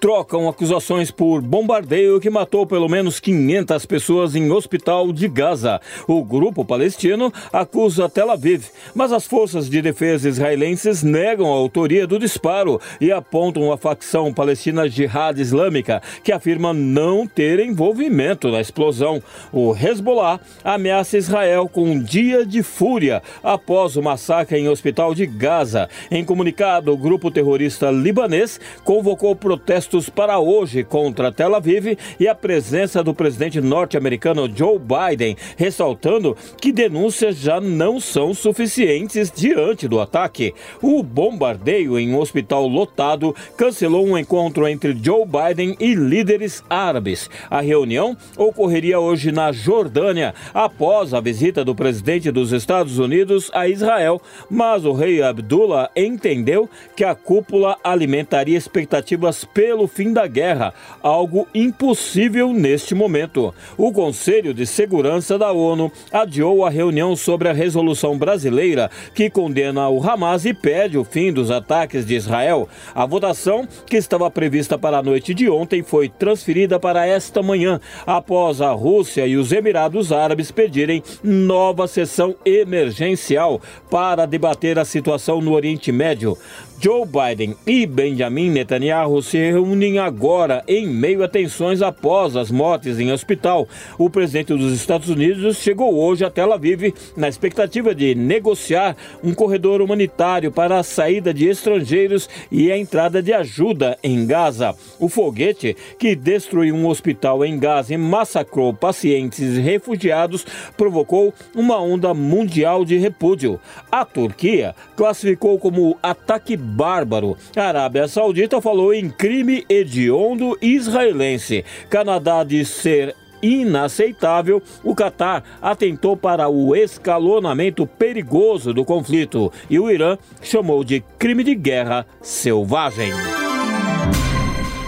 trocam 0.00 0.48
acusações 0.48 1.10
por 1.10 1.42
bombardeio 1.42 2.18
que 2.18 2.30
matou 2.30 2.66
pelo 2.66 2.88
menos 2.88 3.20
500 3.20 3.84
pessoas 3.84 4.34
em 4.34 4.50
hospital 4.50 5.12
de 5.12 5.28
Gaza. 5.28 5.78
O 6.08 6.24
grupo 6.24 6.64
palestino 6.64 7.30
acusa 7.52 8.08
Tel 8.08 8.30
Aviv, 8.30 8.64
mas 8.94 9.12
as 9.12 9.26
forças 9.26 9.68
de 9.68 9.82
defesa 9.82 10.26
israelenses 10.26 11.02
negam 11.02 11.52
a 11.52 11.56
autoria 11.56 12.06
do 12.06 12.18
disparo 12.18 12.80
e 12.98 13.12
apontam 13.12 13.70
a 13.70 13.76
facção 13.76 14.32
palestina 14.32 14.88
Jihad 14.88 15.38
Islâmica, 15.38 16.00
que 16.24 16.32
afirma 16.32 16.72
não 16.72 17.26
ter 17.26 17.60
envolvimento 17.60 18.50
na 18.50 18.60
explosão. 18.62 19.22
O 19.52 19.76
Hezbollah 19.76 20.40
ameaça 20.64 21.18
Israel 21.18 21.68
com 21.68 21.84
um 21.84 22.02
dia 22.02 22.46
de 22.46 22.62
fúria 22.62 23.22
após 23.42 23.96
o 23.96 24.02
massacre 24.02 24.58
em 24.58 24.66
hospital 24.66 25.14
de 25.14 25.26
Gaza. 25.26 25.90
Em 26.10 26.24
comunicado, 26.24 26.90
o 26.90 26.96
grupo 26.96 27.30
terrorista 27.30 27.90
libanês 27.90 28.58
convocou 28.82 29.36
protestos 29.36 29.89
protestos 29.90 30.08
para 30.08 30.38
hoje 30.38 30.84
contra 30.84 31.32
Tel 31.32 31.54
Aviv 31.54 31.98
e 32.18 32.28
a 32.28 32.34
presença 32.34 33.02
do 33.02 33.12
presidente 33.12 33.60
norte-americano 33.60 34.48
Joe 34.54 34.78
Biden, 34.78 35.36
ressaltando 35.56 36.36
que 36.60 36.70
denúncias 36.70 37.36
já 37.36 37.60
não 37.60 37.98
são 37.98 38.32
suficientes 38.32 39.30
diante 39.30 39.88
do 39.88 40.00
ataque. 40.00 40.54
O 40.80 41.02
bombardeio 41.02 41.98
em 41.98 42.14
um 42.14 42.18
hospital 42.18 42.68
lotado 42.68 43.34
cancelou 43.56 44.06
um 44.06 44.16
encontro 44.16 44.68
entre 44.68 44.96
Joe 45.02 45.24
Biden 45.26 45.76
e 45.80 45.94
líderes 45.94 46.62
árabes. 46.70 47.28
A 47.50 47.60
reunião 47.60 48.16
ocorreria 48.36 49.00
hoje 49.00 49.32
na 49.32 49.50
Jordânia, 49.50 50.34
após 50.54 51.12
a 51.12 51.20
visita 51.20 51.64
do 51.64 51.74
presidente 51.74 52.30
dos 52.30 52.52
Estados 52.52 52.98
Unidos 52.98 53.50
a 53.52 53.68
Israel, 53.68 54.20
mas 54.48 54.84
o 54.84 54.92
rei 54.92 55.20
Abdullah 55.22 55.90
entendeu 55.96 56.68
que 56.94 57.04
a 57.04 57.14
cúpula 57.14 57.76
alimentaria 57.82 58.56
expectativas 58.56 59.44
pelo 59.44 59.79
pelo 59.80 59.88
fim 59.88 60.12
da 60.12 60.26
guerra, 60.26 60.74
algo 61.02 61.48
impossível 61.54 62.52
neste 62.52 62.94
momento. 62.94 63.54
O 63.78 63.90
Conselho 63.90 64.52
de 64.52 64.66
Segurança 64.66 65.38
da 65.38 65.52
ONU 65.52 65.90
adiou 66.12 66.66
a 66.66 66.70
reunião 66.70 67.16
sobre 67.16 67.48
a 67.48 67.52
resolução 67.52 68.18
brasileira 68.18 68.90
que 69.14 69.30
condena 69.30 69.88
o 69.88 70.02
Hamas 70.06 70.44
e 70.44 70.52
pede 70.52 70.98
o 70.98 71.04
fim 71.04 71.32
dos 71.32 71.50
ataques 71.50 72.04
de 72.04 72.14
Israel. 72.14 72.68
A 72.94 73.06
votação, 73.06 73.66
que 73.86 73.96
estava 73.96 74.30
prevista 74.30 74.76
para 74.76 74.98
a 74.98 75.02
noite 75.02 75.32
de 75.32 75.48
ontem, 75.48 75.82
foi 75.82 76.10
transferida 76.10 76.78
para 76.78 77.06
esta 77.06 77.42
manhã, 77.42 77.80
após 78.06 78.60
a 78.60 78.72
Rússia 78.72 79.26
e 79.26 79.36
os 79.36 79.50
Emirados 79.50 80.12
Árabes 80.12 80.50
pedirem 80.50 81.02
nova 81.22 81.88
sessão 81.88 82.34
emergencial 82.44 83.62
para 83.90 84.26
debater 84.26 84.78
a 84.78 84.84
situação 84.84 85.40
no 85.40 85.52
Oriente 85.52 85.90
Médio. 85.90 86.36
Joe 86.82 87.04
Biden 87.04 87.54
e 87.66 87.84
Benjamin 87.84 88.48
Netanyahu 88.48 89.20
se 89.20 89.36
reúnem 89.36 89.98
agora 89.98 90.64
em 90.66 90.86
meio 90.86 91.22
a 91.22 91.28
tensões 91.28 91.82
após 91.82 92.36
as 92.36 92.50
mortes 92.50 92.98
em 92.98 93.12
hospital. 93.12 93.68
O 93.98 94.08
presidente 94.08 94.54
dos 94.54 94.72
Estados 94.72 95.10
Unidos 95.10 95.58
chegou 95.58 95.94
hoje 95.94 96.24
a 96.24 96.30
Tel 96.30 96.50
Aviv 96.54 96.94
na 97.14 97.28
expectativa 97.28 97.94
de 97.94 98.14
negociar 98.14 98.96
um 99.22 99.34
corredor 99.34 99.82
humanitário 99.82 100.50
para 100.50 100.78
a 100.78 100.82
saída 100.82 101.34
de 101.34 101.46
estrangeiros 101.46 102.30
e 102.50 102.72
a 102.72 102.78
entrada 102.78 103.22
de 103.22 103.34
ajuda 103.34 103.98
em 104.02 104.26
Gaza. 104.26 104.74
O 104.98 105.10
foguete 105.10 105.76
que 105.98 106.16
destruiu 106.16 106.74
um 106.74 106.86
hospital 106.86 107.44
em 107.44 107.58
Gaza 107.58 107.92
e 107.92 107.98
massacrou 107.98 108.72
pacientes 108.72 109.58
refugiados 109.58 110.46
provocou 110.78 111.34
uma 111.54 111.78
onda 111.78 112.14
mundial 112.14 112.86
de 112.86 112.96
repúdio. 112.96 113.60
A 113.92 114.02
Turquia 114.06 114.74
classificou 114.96 115.58
como 115.58 115.98
ataque 116.02 116.56
bárbaro. 116.70 117.36
A 117.56 117.62
Arábia 117.62 118.08
Saudita 118.08 118.60
falou 118.60 118.94
em 118.94 119.10
crime 119.10 119.64
hediondo 119.68 120.56
israelense. 120.62 121.64
Canadá 121.88 122.44
diz 122.44 122.68
ser 122.68 123.14
inaceitável, 123.42 124.62
o 124.84 124.94
Catar 124.94 125.42
atentou 125.60 126.16
para 126.16 126.48
o 126.48 126.76
escalonamento 126.76 127.86
perigoso 127.86 128.72
do 128.72 128.84
conflito 128.84 129.52
e 129.68 129.78
o 129.78 129.90
Irã 129.90 130.18
chamou 130.42 130.84
de 130.84 131.02
crime 131.18 131.42
de 131.42 131.54
guerra 131.54 132.06
selvagem. 132.20 133.10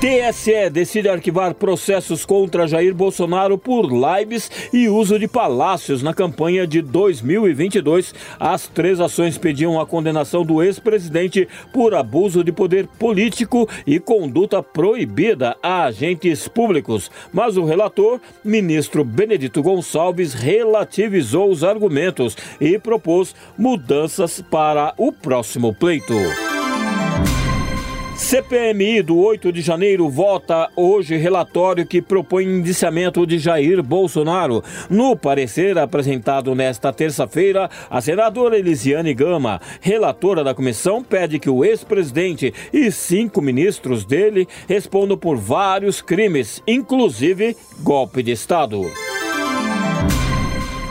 TSE 0.00 0.70
decide 0.70 1.10
arquivar 1.10 1.52
processos 1.52 2.24
contra 2.24 2.66
Jair 2.66 2.94
Bolsonaro 2.94 3.58
por 3.58 3.84
lives 3.84 4.50
e 4.72 4.88
uso 4.88 5.18
de 5.18 5.28
palácios 5.28 6.02
na 6.02 6.14
campanha 6.14 6.66
de 6.66 6.80
2022. 6.80 8.14
As 8.38 8.66
três 8.66 8.98
ações 8.98 9.36
pediam 9.36 9.78
a 9.78 9.84
condenação 9.84 10.42
do 10.42 10.62
ex-presidente 10.62 11.46
por 11.70 11.94
abuso 11.94 12.42
de 12.42 12.50
poder 12.50 12.86
político 12.98 13.68
e 13.86 14.00
conduta 14.00 14.62
proibida 14.62 15.54
a 15.62 15.84
agentes 15.84 16.48
públicos. 16.48 17.10
Mas 17.30 17.58
o 17.58 17.64
relator, 17.66 18.22
ministro 18.42 19.04
Benedito 19.04 19.62
Gonçalves, 19.62 20.32
relativizou 20.32 21.50
os 21.50 21.62
argumentos 21.62 22.34
e 22.58 22.78
propôs 22.78 23.34
mudanças 23.58 24.42
para 24.50 24.94
o 24.96 25.12
próximo 25.12 25.74
pleito. 25.74 26.14
CPMI 28.20 29.02
do 29.02 29.18
8 29.18 29.50
de 29.50 29.62
janeiro 29.62 30.08
vota 30.08 30.68
hoje 30.76 31.16
relatório 31.16 31.86
que 31.86 32.02
propõe 32.02 32.44
indiciamento 32.44 33.26
de 33.26 33.38
Jair 33.38 33.82
Bolsonaro. 33.82 34.62
No 34.90 35.16
parecer 35.16 35.76
apresentado 35.78 36.54
nesta 36.54 36.92
terça-feira, 36.92 37.68
a 37.88 38.00
senadora 38.00 38.58
Elisiane 38.58 39.14
Gama, 39.14 39.58
relatora 39.80 40.44
da 40.44 40.54
comissão, 40.54 41.02
pede 41.02 41.38
que 41.38 41.48
o 41.50 41.64
ex-presidente 41.64 42.52
e 42.72 42.92
cinco 42.92 43.40
ministros 43.40 44.04
dele 44.04 44.46
respondam 44.68 45.16
por 45.16 45.36
vários 45.36 46.02
crimes, 46.02 46.62
inclusive 46.68 47.56
golpe 47.82 48.22
de 48.22 48.32
Estado. 48.32 48.82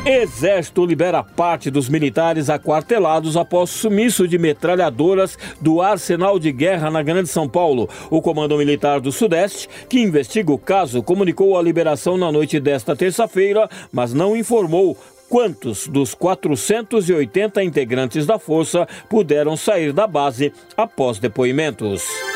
Exército 0.10 0.88
libera 0.88 1.24
parte 1.24 1.70
dos 1.70 1.88
militares 1.88 2.50
aquartelados 2.50 3.38
após 3.38 3.70
sumiço 3.70 4.28
de 4.28 4.40
metralhadoras 4.40 5.38
do 5.62 5.84
arsenal 5.84 6.40
de 6.40 6.52
guerra 6.52 6.90
na 6.90 7.04
Grande 7.04 7.30
São 7.30 7.48
Paulo. 7.48 7.88
O 8.10 8.20
Comando 8.20 8.58
Militar 8.58 9.00
do 9.00 9.12
Sudeste, 9.12 9.70
que 9.88 10.00
investiga 10.00 10.52
o 10.52 10.58
caso, 10.58 11.04
comunicou 11.04 11.56
a 11.56 11.62
liberação 11.62 12.18
na 12.18 12.32
noite 12.32 12.60
desta 12.60 12.96
terça-feira, 12.96 13.70
mas 13.92 14.12
não 14.12 14.36
informou 14.36 14.98
quantos 15.30 15.88
dos 15.88 16.16
480 16.16 17.64
integrantes 17.64 18.26
da 18.26 18.40
força 18.40 18.88
puderam 19.08 19.56
sair 19.56 19.94
da 19.94 20.08
base 20.08 20.52
após 20.76 21.20
depoimentos. 21.20 22.29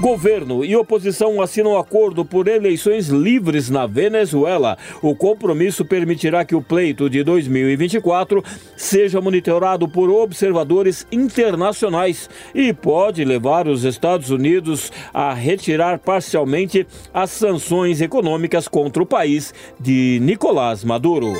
Governo 0.00 0.64
e 0.64 0.76
oposição 0.76 1.42
assinam 1.42 1.76
acordo 1.76 2.24
por 2.24 2.46
eleições 2.46 3.08
livres 3.08 3.68
na 3.68 3.84
Venezuela. 3.84 4.78
O 5.02 5.12
compromisso 5.12 5.84
permitirá 5.84 6.44
que 6.44 6.54
o 6.54 6.62
pleito 6.62 7.10
de 7.10 7.24
2024 7.24 8.44
seja 8.76 9.20
monitorado 9.20 9.88
por 9.88 10.08
observadores 10.08 11.04
internacionais 11.10 12.30
e 12.54 12.72
pode 12.72 13.24
levar 13.24 13.66
os 13.66 13.82
Estados 13.82 14.30
Unidos 14.30 14.92
a 15.12 15.34
retirar 15.34 15.98
parcialmente 15.98 16.86
as 17.12 17.30
sanções 17.30 18.00
econômicas 18.00 18.68
contra 18.68 19.02
o 19.02 19.06
país 19.06 19.52
de 19.80 20.20
Nicolás 20.22 20.84
Maduro. 20.84 21.32